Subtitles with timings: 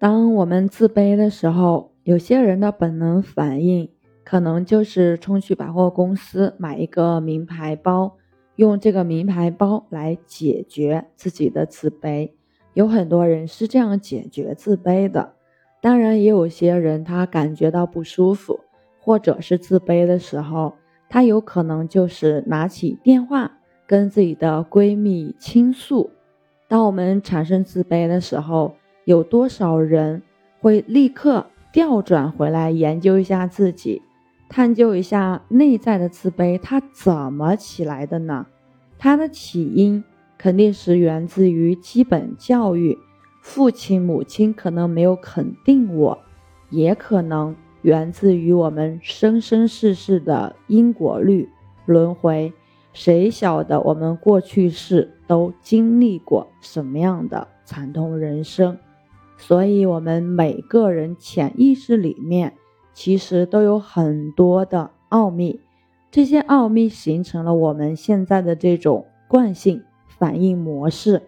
[0.00, 3.90] 当我们自卑的时候，有些人的本能反应
[4.24, 8.16] 可能就是冲去百货公司买一个名牌包，
[8.54, 12.30] 用这个名牌包来解决自己的自卑。
[12.74, 15.32] 有很多人是这样解决自卑的。
[15.80, 18.60] 当然，也有些人他感觉到不舒服
[19.00, 20.74] 或者是自卑的时候，
[21.08, 26.10] 他有可能就是拿起电话跟自己的闺蜜倾诉。
[26.68, 28.74] 当我们产生自卑的时候，
[29.08, 30.20] 有多少人
[30.60, 34.02] 会立刻调转回来研究一下自己，
[34.50, 38.44] 探究一下内在的自卑，它怎么起来的呢？
[38.98, 40.04] 它的起因
[40.36, 42.98] 肯定是源自于基本教育，
[43.40, 46.18] 父亲母亲可能没有肯定我，
[46.68, 51.48] 也可能源自于我们生生世世的因果律
[51.86, 52.52] 轮回。
[52.92, 58.76] 谁晓得我们过去世都经历过什么样的惨痛人生？
[59.38, 62.54] 所以，我们每个人潜意识里面
[62.92, 65.60] 其实都有很多的奥秘，
[66.10, 71.22] 这些奥秘形成了我们现在的这种惯性反应模式。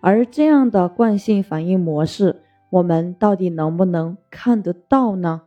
[0.00, 5.42] 而这样的惯性反应模式，我们到底能不能看得到呢？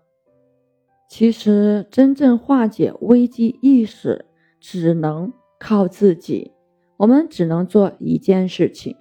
[1.09, 4.25] 其实，真正化解危机意识，
[4.61, 6.53] 只能靠自己。
[6.97, 8.95] 我们只能做一件事情，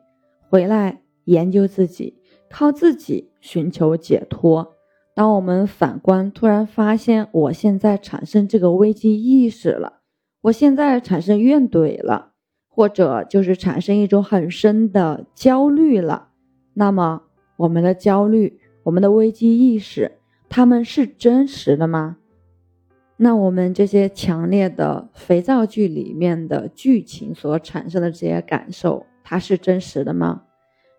[0.50, 2.18] 回来研究自己。
[2.54, 4.76] 靠自己寻求解脱。
[5.12, 9.94] 当我们反观，突然发现我现在产生这个危机意识了，
[10.42, 12.30] 我现在产生怨怼了，
[12.68, 16.28] 或者就是产生一种很深的焦虑了。
[16.74, 17.22] 那么，
[17.56, 20.12] 我们的焦虑、我们的危机意识，
[20.48, 22.18] 他们是真实的吗？
[23.16, 30.42] 那我们这些强烈的肥皂剧里面的剧情所产生的这些感受，它是真实的吗？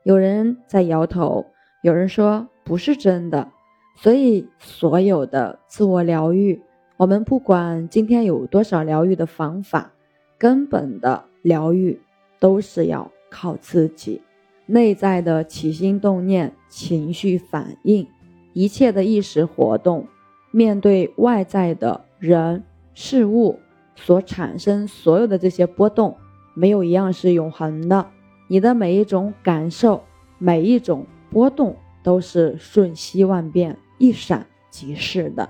[0.05, 1.47] 有人在摇头，
[1.81, 3.49] 有人说不是真的，
[3.97, 6.61] 所以所有的自我疗愈，
[6.95, 9.91] 我们不管今天有多少疗愈的方法，
[10.37, 11.99] 根本的疗愈
[12.39, 14.21] 都是要靠自己
[14.67, 18.07] 内在的起心动念、情绪反应，
[18.53, 20.07] 一切的意识活动，
[20.51, 22.63] 面对外在的人
[22.93, 23.59] 事物
[23.95, 26.15] 所产生所有的这些波动，
[26.53, 28.05] 没有一样是永恒的。
[28.47, 30.03] 你的每一种感受，
[30.37, 35.49] 每一种波动都是瞬息万变、一闪即逝的。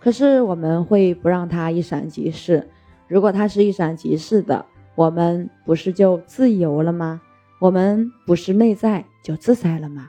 [0.00, 2.68] 可是我们会不让它一闪即逝。
[3.06, 7.20] 如果它是一闪即逝的，我们不是就自由了吗？
[7.60, 10.08] 我们不是内在就自在了吗？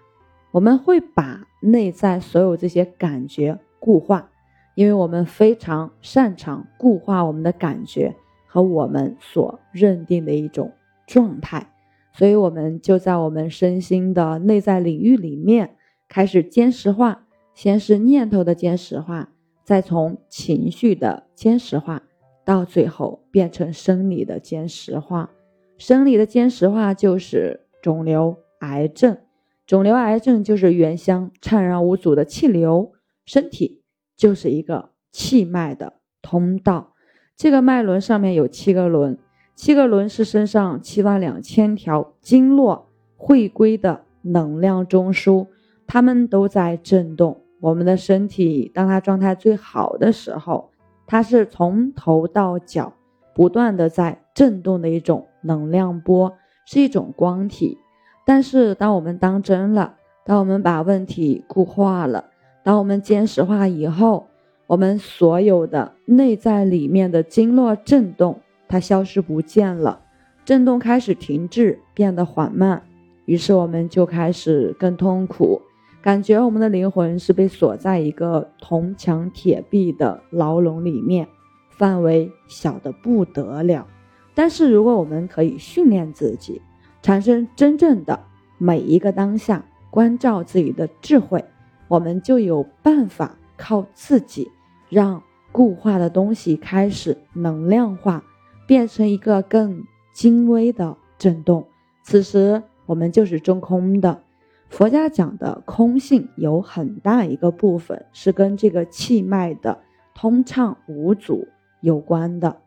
[0.52, 4.30] 我们会把内在所有这些感觉固化，
[4.76, 8.16] 因为我们非常擅长固化我们的感觉
[8.48, 10.72] 和我们所认定的一种
[11.06, 11.73] 状态。
[12.13, 15.75] 所以，我们就在我们身心的内在领域里面
[16.07, 17.25] 开始坚实化，
[17.56, 19.29] 先是念头的坚实化，
[19.63, 22.03] 再从情绪的坚实化，
[22.46, 25.31] 到最后变成生理的坚实化。
[25.78, 29.18] 生理的坚实化就是肿瘤、癌症，
[29.66, 32.91] 肿瘤、癌症就是原乡灿然无阻的气流，
[33.25, 33.81] 身体
[34.16, 36.94] 就是一个气脉的通道，
[37.35, 39.18] 这个脉轮上面有七个轮。
[39.56, 45.47] 七个轮是身上七万两千条经络汇归的能量中枢，
[45.86, 47.40] 它们都在震动。
[47.59, 50.69] 我们的身体，当它状态最好的时候，
[51.06, 52.92] 它是从头到脚
[53.34, 56.34] 不断的在震动的一种能量波，
[56.66, 57.78] 是一种光体。
[58.25, 62.25] 但是，当我们当真了，当我们把问题固化了，
[62.63, 64.28] 当我们坚实化以后，
[64.68, 68.40] 我们所有的内在里面的经络震动。
[68.68, 70.01] 它消失不见了，
[70.46, 72.84] 震动开始停滞，变得缓慢，
[73.25, 75.62] 于是我们就开始更痛苦，
[76.01, 81.28] 感觉我们的灵魂是被锁在一个铜墙铁壁的牢笼里面，
[81.69, 83.88] 范围小的不得了。
[84.35, 86.62] 但是如果我们可以训练自己，
[87.01, 88.19] 产生真正的
[88.57, 91.45] 每一个当下关照自己的智慧，
[91.88, 94.50] 我们就有办法靠自己
[94.89, 95.21] 让
[95.51, 98.24] 固化的东西开始能量化。
[98.65, 99.83] 变成一个更
[100.13, 101.68] 精微的震动，
[102.04, 104.21] 此时我们就是中空的。
[104.69, 109.80] 佛家讲的空性有很大一个部分是跟这个气脉的
[110.15, 111.48] 通畅无阻
[111.81, 112.57] 有关的。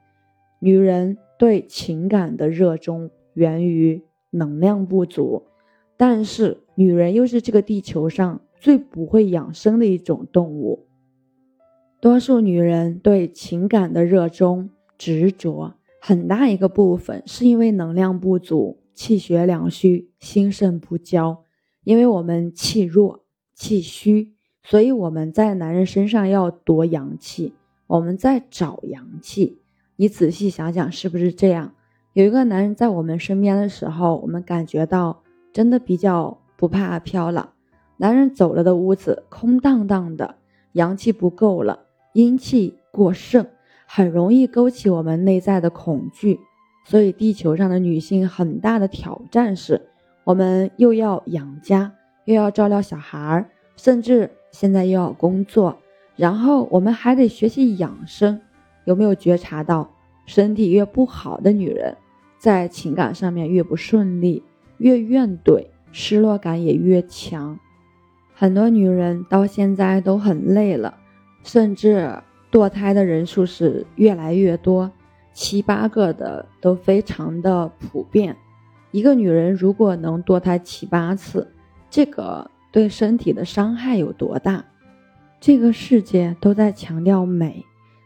[0.61, 5.43] 女人对情感的热衷源于能量不足，
[5.97, 10.87] 但是女人又是这个地球上最不会养生的一种动物。
[12.01, 15.75] 多数女人对情感的热衷执着。
[16.01, 21.45] 很大一个部分是因为能量不足、气血两虚、心肾不交，
[21.85, 27.55] 因为我们气弱，气虚，所以我们在男人身上要夺阳气，
[27.87, 29.59] 我们在找阳气。
[29.97, 31.73] 你仔细想想，是不是这样？
[32.13, 35.23] 有一个男人在我们身边的时候，我们感觉到
[35.53, 37.55] 真的比较不怕飘了。
[37.99, 40.37] 男人走了的屋子空荡荡的，
[40.73, 43.47] 阳气不够了，阴气过剩，
[43.87, 46.39] 很容易勾起我们内在的恐惧。
[46.85, 49.81] 所以，地球上的女性很大的挑战是，
[50.25, 51.93] 我们又要养家，
[52.27, 53.47] 又要照料小孩儿，
[53.77, 55.79] 甚至现在又要工作，
[56.15, 58.41] 然后我们还得学习养生。
[58.85, 59.91] 有没有觉察到，
[60.27, 61.97] 身体越不好的女人？
[62.39, 64.45] 在情感上面越不顺利，
[64.79, 67.59] 越怨怼，失落感也越强。
[68.33, 70.99] 很多女人到现在都很累了，
[71.43, 72.15] 甚至
[72.57, 74.91] 堕胎的人数是越来越多，
[75.35, 78.35] 七八个的都非常的普遍。
[78.93, 81.47] 一个女人如果能堕胎七八次，
[81.91, 84.65] 这个对身体的伤害有多大？
[85.39, 87.63] 这个世界都在强调美，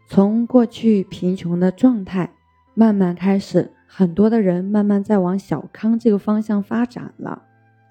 [0.08, 2.28] 从过去贫穷的状态
[2.74, 3.70] 慢慢开始。
[3.86, 7.40] 很多的人慢慢在往小康这个方向发展了，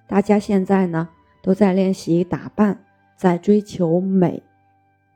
[0.10, 1.08] 大家现在呢
[1.42, 2.78] 都在练习打扮，
[3.16, 4.44] 在追求美。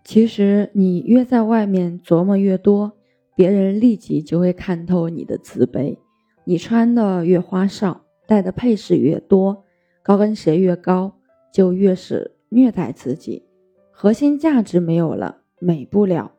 [0.04, 2.92] 其实你越在外面琢磨越多，
[3.36, 5.98] 别人立即就会看透你的自卑。
[6.44, 9.64] 你穿的越花哨，戴的配饰越多，
[10.04, 11.16] 高跟鞋越高，
[11.54, 13.44] 就越是虐待自己。
[13.92, 16.34] 核心价值没有了，美不了，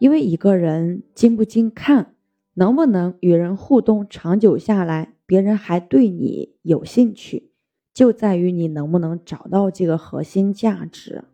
[0.00, 2.14] 因为一个人经不经看。
[2.56, 7.50] 能不能与人互动长久下来，别人还对你有兴趣，
[7.92, 11.24] 就在于你能不能找到这个核心价值。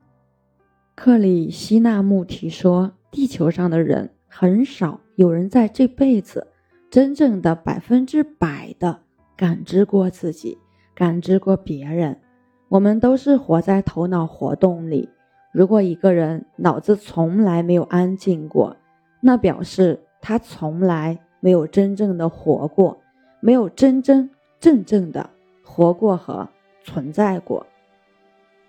[1.02, 6.46] 克里希那穆提说，地球上的人很少有人在这辈子
[6.90, 9.00] 真正的百分之百的
[9.34, 10.58] 感知过自己，
[10.94, 12.20] 感知过别人。
[12.68, 15.08] 我们都是活在头脑活动里。
[15.52, 18.76] 如果一个人脑子从来没有安静过，
[19.22, 19.98] 那表示。
[20.20, 23.00] 他从来没有真正的活过，
[23.40, 25.30] 没有真真正正的
[25.62, 26.46] 活过和
[26.84, 27.66] 存在过。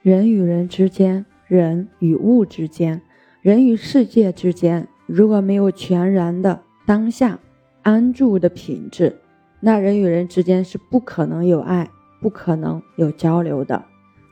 [0.01, 3.01] 人与人之间，人与物之间，
[3.41, 7.37] 人与世界之间，如果没有全然的当下
[7.81, 9.17] 安住的品质，
[9.59, 11.89] 那人与人之间是不可能有爱，
[12.21, 13.83] 不可能有交流的。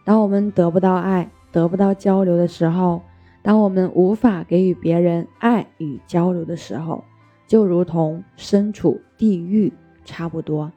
[0.06, 3.01] 当我们得不到爱，得不到交流的时候，
[3.42, 7.04] 当我们无法给予别人爱与交流的时候，
[7.45, 9.74] 就如同身处地狱
[10.06, 10.72] 差不多，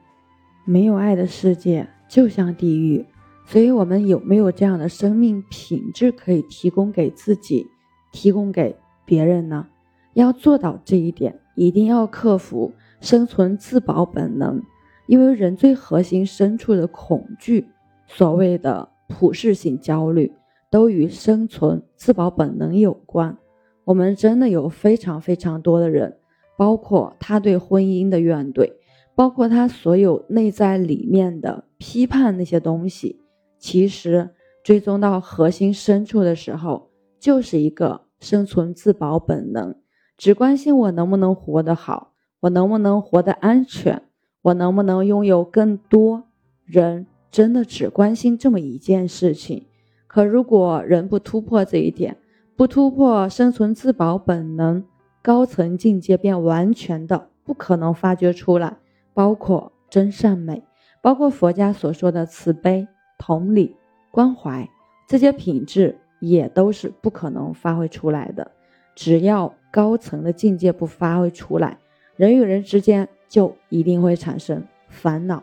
[0.65, 3.05] 没有爱的世界就像地狱。
[3.45, 7.67] 所以，我们有没有这样的生命品质可以提供给自己，
[8.11, 8.75] 提供给
[9.05, 9.67] 别人呢？
[10.13, 14.61] 要做到这一点，一定要克服生存自保本能，
[15.07, 17.67] 因为人最核心深处的恐惧，
[18.07, 20.31] 所谓的普适性焦虑，
[20.69, 23.37] 都与生存自保本能有关。
[23.85, 26.17] 我们真的有非常非常多的人。
[26.55, 28.71] 包括他对婚姻的怨怼，
[29.15, 33.19] 包括他所有内在里面的批判那些东西，
[33.63, 34.29] 其实
[34.61, 39.73] 追踪到核心深处的时候，就是一个生存自保本能，
[40.17, 42.11] 只关心我能不能活得好，
[42.41, 44.03] 我能不能活得安全，
[44.41, 46.25] 我能不能拥有更多。
[46.65, 49.65] 人真的只关心这么一件事情，
[50.07, 52.17] 可如果人不突破这一点，
[52.57, 54.83] 不突破生存自保本能。
[55.21, 58.75] 高层境界便完全的不可能发掘出来，
[59.13, 60.61] 包括真善美，
[61.01, 62.85] 包括佛家所说的慈悲、
[63.25, 63.73] 同理、
[64.11, 64.69] 关怀
[65.07, 68.51] 这些品质，也都是不可能发挥出来的。
[68.95, 71.77] 只要高层的境界不发挥出来，
[72.17, 75.41] 人与人之间就一定会产生烦恼、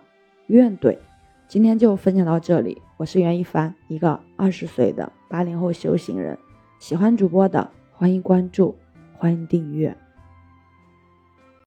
[0.49, 0.99] 怨怼。
[1.49, 6.37] 今天就分享到这里，我是袁一凡，一个二十岁的八零后修行人。
[6.81, 8.77] 喜欢主播的，欢迎关注。
[9.17, 9.97] 欢迎订阅。